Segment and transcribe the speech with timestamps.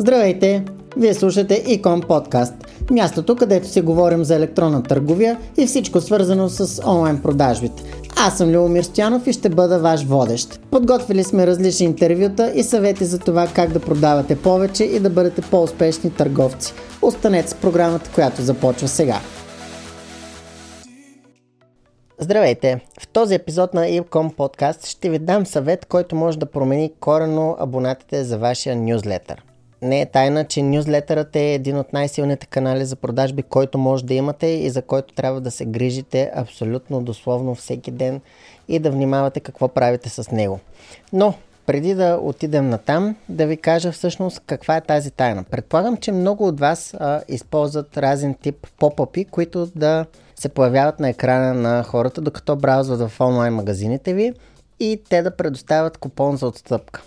[0.00, 0.64] Здравейте!
[0.96, 2.54] Вие слушате Икон подкаст,
[2.90, 7.82] мястото където си говорим за електронна търговия и всичко свързано с онлайн продажбите.
[8.16, 10.60] Аз съм Любомир Стоянов и ще бъда ваш водещ.
[10.70, 15.42] Подготвили сме различни интервюта и съвети за това как да продавате повече и да бъдете
[15.42, 16.72] по-успешни търговци.
[17.02, 19.20] Останете с програмата, която започва сега.
[22.18, 22.80] Здравейте!
[23.00, 27.56] В този епизод на Ecom подкаст ще ви дам съвет, който може да промени корено
[27.58, 29.47] абонатите за вашия нюзлетър.
[29.82, 34.14] Не е тайна, че нюзлетърът е един от най-силните канали за продажби, който може да
[34.14, 38.20] имате и за който трябва да се грижите абсолютно дословно всеки ден
[38.68, 40.60] и да внимавате какво правите с него.
[41.12, 41.34] Но
[41.66, 45.44] преди да отидем на там, да ви кажа всъщност каква е тази тайна.
[45.44, 51.08] Предполагам, че много от вас а, използват разен тип поп-апи, които да се появяват на
[51.08, 54.32] екрана на хората, докато браузват в онлайн магазините ви
[54.80, 57.02] и те да предоставят купон за отстъпка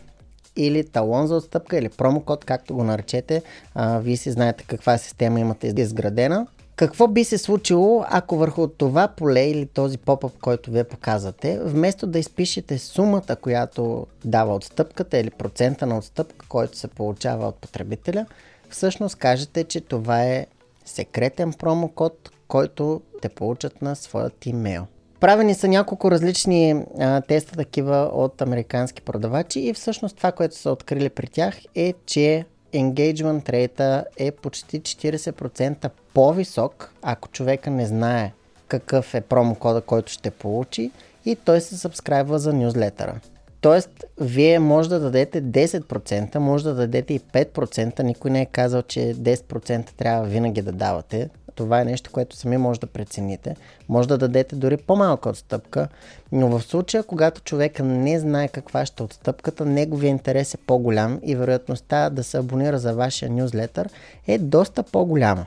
[0.55, 3.43] или талон за отстъпка или промокод, както го наречете.
[3.75, 6.47] А, вие си знаете каква система имате изградена.
[6.75, 12.07] Какво би се случило, ако върху това поле или този попъп, който вие показвате, вместо
[12.07, 18.25] да изпишете сумата, която дава отстъпката или процента на отстъпка, който се получава от потребителя,
[18.69, 20.45] всъщност кажете, че това е
[20.85, 24.87] секретен промокод, който те получат на своят имейл.
[25.21, 30.71] Правени са няколко различни а, теста такива от американски продавачи и всъщност това, което са
[30.71, 38.31] открили при тях е, че engagement rate е почти 40% по-висок, ако човека не знае
[38.67, 40.91] какъв е промокода, който ще получи
[41.25, 43.19] и той се сабскрайбва за нюзлетъра.
[43.61, 48.81] Тоест, вие може да дадете 10%, може да дадете и 5%, никой не е казал,
[48.81, 51.29] че 10% трябва винаги да давате.
[51.55, 53.55] Това е нещо, което сами може да прецените.
[53.89, 55.87] Може да дадете дори по-малка отстъпка,
[56.31, 61.19] но в случая, когато човек не знае каква ще е отстъпката, неговия интерес е по-голям
[61.23, 63.89] и вероятността да се абонира за вашия нюзлетър
[64.27, 65.45] е доста по-голяма.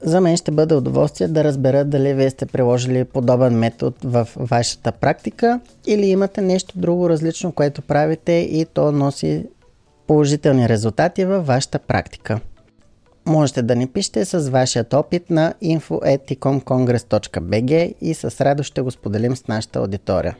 [0.00, 4.92] За мен ще бъде удоволствие да разбера дали вие сте приложили подобен метод в вашата
[4.92, 9.46] практика или имате нещо друго различно, което правите и то носи
[10.06, 12.40] положителни резултати във вашата практика.
[13.26, 19.36] Можете да ни пишете с вашият опит на info.ecomcongress.bg и с радост ще го споделим
[19.36, 20.36] с нашата аудитория.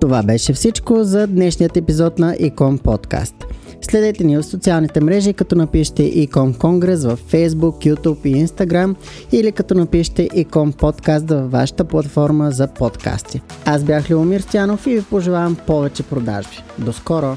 [0.00, 3.34] Това беше всичко за днешният епизод на Ecom Podcast.
[3.82, 8.94] Следете ни в социалните мрежи, като напишете Ecom Congress в Facebook, YouTube и Instagram
[9.32, 13.40] или като напишете Ecom Podcast във вашата платформа за подкасти.
[13.64, 16.56] Аз бях Леомир Стянов и ви пожелавам повече продажби.
[16.78, 17.36] До скоро!